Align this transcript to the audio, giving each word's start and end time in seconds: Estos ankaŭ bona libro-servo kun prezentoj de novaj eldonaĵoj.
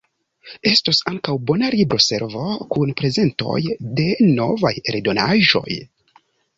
Estos 0.69 1.01
ankaŭ 1.11 1.35
bona 1.51 1.69
libro-servo 1.75 2.47
kun 2.73 2.97
prezentoj 3.03 3.61
de 4.03 4.11
novaj 4.35 4.77
eldonaĵoj. 4.91 5.81